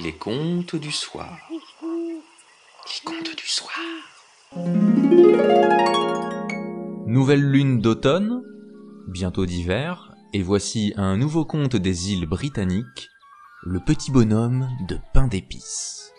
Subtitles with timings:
[0.00, 1.36] Les contes du soir.
[1.50, 3.74] Les contes du soir.
[7.06, 8.42] Nouvelle lune d'automne,
[9.08, 13.08] bientôt d'hiver, et voici un nouveau conte des îles britanniques,
[13.64, 16.12] le petit bonhomme de pain d'épices.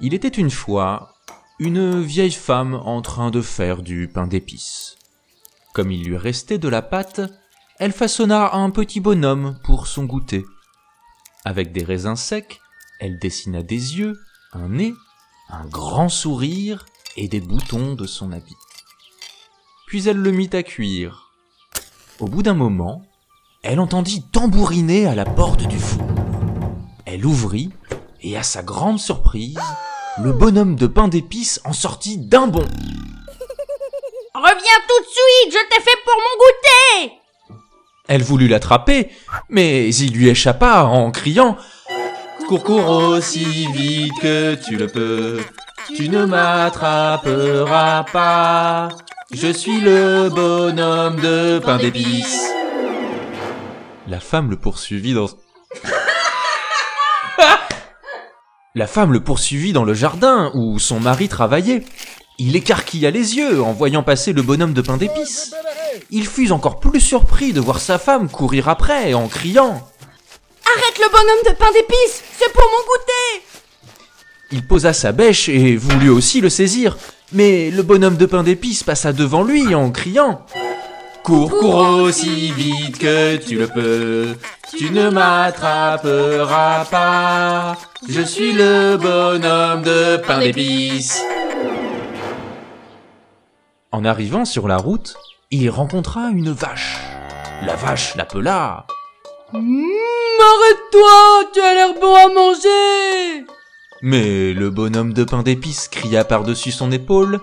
[0.00, 1.14] Il était une fois
[1.58, 4.98] une vieille femme en train de faire du pain d'épices.
[5.72, 7.22] Comme il lui restait de la pâte,
[7.78, 10.44] elle façonna un petit bonhomme pour son goûter.
[11.46, 12.60] Avec des raisins secs,
[12.98, 14.18] elle dessina des yeux,
[14.52, 14.92] un nez,
[15.48, 16.86] un grand sourire
[17.16, 18.56] et des boutons de son habit.
[19.86, 21.30] Puis elle le mit à cuire.
[22.18, 23.06] Au bout d'un moment,
[23.62, 26.08] elle entendit tambouriner à la porte du four.
[27.04, 27.70] Elle ouvrit,
[28.22, 29.60] et à sa grande surprise,
[30.18, 32.68] le bonhomme de pain d'épices en sortit d'un bond.
[34.34, 37.25] Reviens tout de suite, je t'ai fait pour mon goûter
[38.08, 39.10] Elle voulut l'attraper,
[39.48, 41.56] mais il lui échappa en criant
[42.46, 45.40] Cours, cours aussi vite que tu le peux,
[45.96, 48.88] tu ne m'attraperas pas.
[49.32, 52.48] Je suis le bonhomme de pain d'épices.
[54.06, 55.26] La femme le poursuivit dans...
[58.76, 61.84] La femme le poursuivit dans le jardin où son mari travaillait.
[62.38, 65.52] Il écarquilla les yeux en voyant passer le bonhomme de pain d'épices.
[66.10, 69.88] Il fut encore plus surpris de voir sa femme courir après en criant.
[70.64, 73.46] Arrête le bonhomme de pain d'épices, c'est pour mon goûter.
[74.52, 76.96] Il posa sa bêche et voulut aussi le saisir,
[77.32, 80.44] mais le bonhomme de pain d'épices passa devant lui en criant.
[81.24, 84.36] Cours, cours aussi vite que tu le peux,
[84.76, 87.76] tu ne m'attraperas pas,
[88.08, 91.20] je suis le bonhomme de pain d'épices.
[93.90, 95.16] En arrivant sur la route,
[95.50, 96.96] il rencontra une vache.
[97.64, 98.86] La vache l'appela
[99.52, 99.62] Hum,
[100.40, 103.44] Arrête-toi, tu as l'air bon à manger
[104.02, 107.40] Mais le bonhomme de pain d'épices cria par-dessus son épaule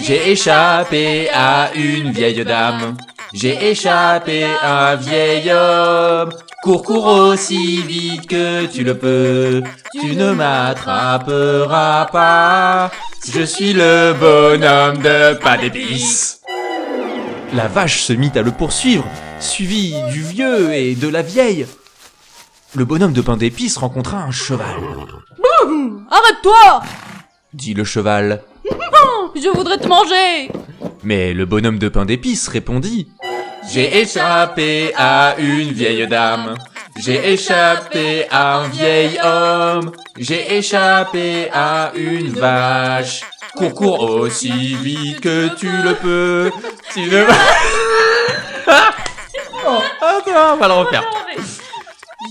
[0.00, 2.96] J'ai échappé à une vieille dame.
[3.34, 6.30] J'ai échappé à un vieil homme.
[6.62, 9.62] Cours, cours aussi vite que tu le peux.
[10.00, 12.90] Tu ne m'attraperas pas.
[13.32, 16.39] Je suis le bonhomme de pain d'épices.
[17.52, 19.04] La vache se mit à le poursuivre,
[19.40, 21.66] suivi du vieux et de la vieille.
[22.74, 24.76] Le bonhomme de pain d'épices rencontra un cheval.
[26.10, 26.82] Arrête-toi
[27.52, 28.42] Dit le cheval.
[29.34, 30.50] Je voudrais te manger
[31.02, 33.08] Mais le bonhomme de pain d'épices répondit
[33.72, 36.54] J'ai échappé à une vieille dame.
[37.02, 39.92] J'ai échappé à un vieil homme.
[40.16, 43.22] J'ai échappé à une vache.
[43.60, 46.50] Cours, cours aussi vite que tu le peux.
[46.94, 47.26] Tu ne
[49.66, 51.04] Oh, attends, on va le refaire.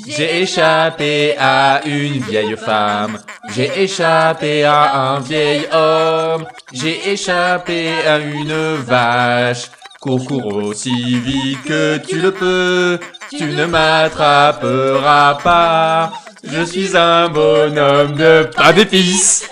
[0.08, 3.20] J'ai échappé à une vieille femme.
[3.54, 6.48] J'ai échappé à un vieil homme.
[6.74, 9.70] J'ai échappé à une vache.
[10.02, 12.98] Cours, cours aussi vite que tu le peux.
[13.30, 16.12] Tu ne m'attraperas pas.
[16.44, 19.48] Je suis un bonhomme de pain d'épices.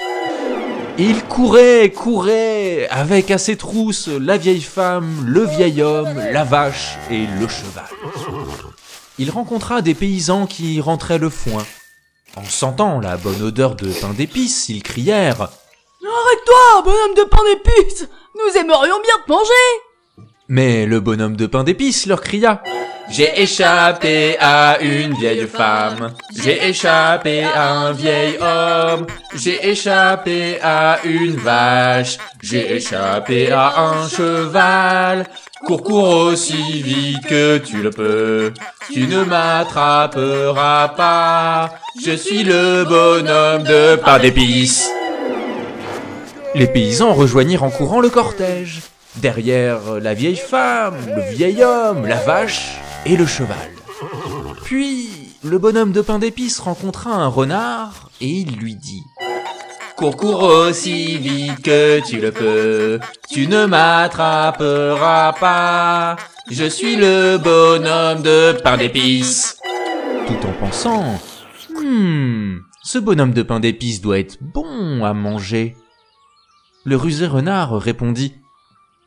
[0.99, 6.97] Il courait, courait, avec à ses trousses la vieille femme, le vieil homme, la vache
[7.11, 7.85] et le cheval.
[9.19, 11.63] Il rencontra des paysans qui rentraient le foin.
[12.35, 18.07] En sentant la bonne odeur de pain d'épices, ils crièrent Arrête-toi, bonhomme de pain d'épices
[18.35, 19.51] Nous aimerions bien te manger
[20.47, 22.63] Mais le bonhomme de pain d'épices leur cria
[23.09, 31.00] J'ai échappé à une vieille femme, j'ai échappé à un vieil homme, j'ai échappé à
[31.06, 35.25] une vache, j'ai échappé à un cheval.
[35.66, 38.53] Cours, cours aussi vite que tu le peux,
[38.91, 41.69] tu ne m'attraperas pas,
[42.06, 44.89] je suis le bonhomme de pain d'épices.
[46.56, 48.81] Les paysans rejoignirent en courant le cortège.
[49.16, 53.72] Derrière la vieille femme, le vieil homme, la vache et le cheval.
[54.63, 55.09] Puis
[55.44, 59.04] le bonhomme de pain d'épices rencontra un renard et il lui dit
[59.95, 63.00] Cours, cours aussi vite que tu le peux,
[63.31, 66.18] tu ne m'attraperas pas,
[66.51, 69.57] je suis le bonhomme de pain d'épices.
[70.27, 71.19] Tout en pensant
[71.80, 75.77] Hmm, ce bonhomme de pain d'épices doit être bon à manger.
[76.83, 78.36] Le rusé renard répondit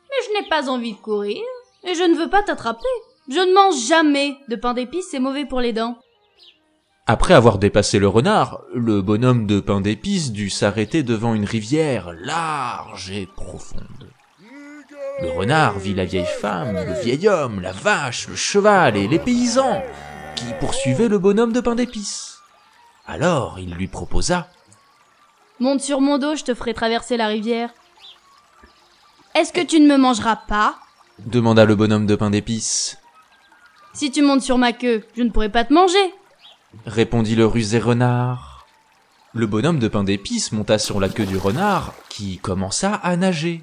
[0.09, 1.41] Mais je n'ai pas envie de courir,
[1.83, 2.79] et je ne veux pas t'attraper.
[3.29, 5.97] Je ne mange jamais de pain d'épices, c'est mauvais pour les dents.
[7.07, 12.13] Après avoir dépassé le renard, le bonhomme de pain d'épices dut s'arrêter devant une rivière
[12.13, 14.09] large et profonde.
[15.21, 19.19] Le renard vit la vieille femme, le vieil homme, la vache, le cheval et les
[19.19, 19.81] paysans.
[20.35, 22.39] qui poursuivait le bonhomme de pain d'épices.
[23.05, 24.47] Alors il lui proposa
[25.59, 27.69] Monte sur mon dos, je te ferai traverser la rivière.
[29.35, 30.75] Est-ce que tu ne me mangeras pas?
[31.19, 32.97] demanda le bonhomme de pain d'épices.
[33.93, 36.13] Si tu montes sur ma queue, je ne pourrai pas te manger.
[36.85, 38.65] répondit le rusé renard.
[39.33, 43.61] Le bonhomme de pain d'épices monta sur la queue du renard, qui commença à nager.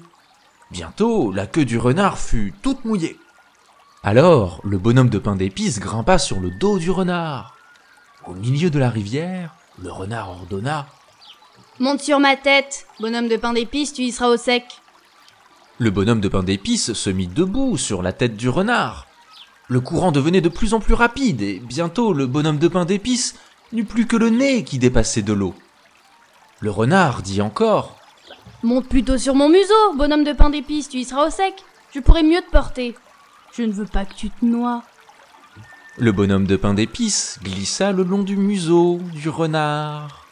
[0.71, 3.17] Bientôt, la queue du renard fut toute mouillée.
[4.03, 7.55] Alors, le bonhomme de pain d'épices grimpa sur le dos du renard.
[8.27, 10.87] Au milieu de la rivière, le renard ordonna
[11.79, 14.63] Monte sur ma tête, bonhomme de pain d'épices, tu y seras au sec.
[15.79, 19.07] Le bonhomme de pain d'épices se mit debout sur la tête du renard.
[19.69, 23.35] Le courant devenait de plus en plus rapide et bientôt le bonhomme de pain d'épices
[23.71, 25.53] n'eut plus que le nez qui dépassait de l'eau.
[26.59, 27.95] Le renard dit encore
[28.63, 31.53] Monte plutôt sur mon museau, bonhomme de pain d'épices, tu y seras au sec.
[31.93, 32.95] Je pourrai mieux te porter.
[33.55, 34.81] Je ne veux pas que tu te noies.
[35.99, 40.25] Le bonhomme de pain d'épices glissa le long du museau du renard.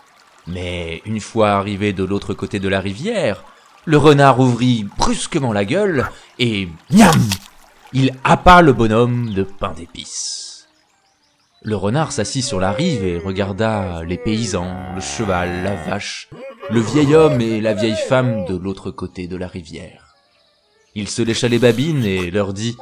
[0.47, 3.43] Mais une fois arrivé de l'autre côté de la rivière,
[3.85, 7.21] le renard ouvrit brusquement la gueule et miam
[7.93, 10.67] Il happa le bonhomme de pain d'épices.
[11.61, 16.29] Le renard s'assit sur la rive et regarda les paysans, le cheval, la vache,
[16.69, 20.15] le vieil homme et la vieille femme de l'autre côté de la rivière.
[20.95, 22.75] Il se lécha les babines et leur dit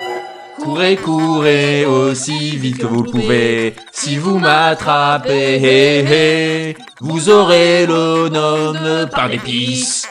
[0.60, 3.76] Courez, courez aussi vite que vous le pouvez.
[3.92, 10.08] Si vous m'attrapez, hé, hé, vous aurez le nom de pain d'épices.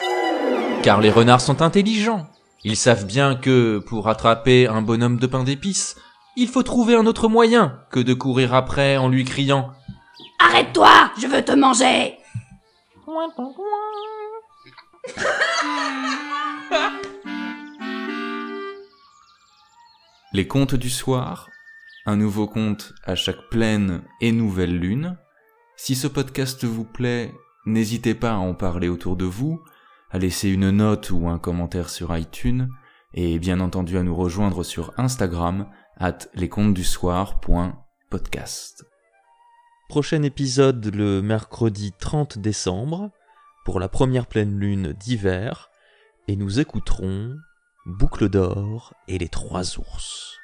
[0.83, 2.27] Car les renards sont intelligents.
[2.67, 5.97] Ils savent bien que, pour attraper un bonhomme de pain d'épices,
[6.35, 9.71] il faut trouver un autre moyen que de courir après en lui criant
[10.39, 12.17] Arrête-toi, je veux te manger.
[20.33, 21.51] Les contes du soir,
[22.07, 25.19] un nouveau conte à chaque pleine et nouvelle lune.
[25.77, 27.31] Si ce podcast vous plaît,
[27.67, 29.61] n'hésitez pas à en parler autour de vous,
[30.11, 32.69] à laisser une note ou un commentaire sur iTunes,
[33.13, 35.67] et bien entendu à nous rejoindre sur Instagram,
[35.97, 38.85] at lescontesdusoir.podcast.
[39.89, 43.11] Prochain épisode le mercredi 30 décembre,
[43.65, 45.69] pour la première pleine lune d'hiver,
[46.27, 47.35] et nous écouterons
[47.85, 50.39] Boucle d'or et les trois ours.